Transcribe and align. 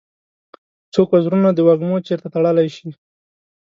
څوک 0.93 1.07
وزرونه 1.11 1.49
د 1.53 1.59
وږمو 1.67 1.97
چیري 2.05 2.27
تړلای 2.33 2.67
شي؟ 2.75 2.87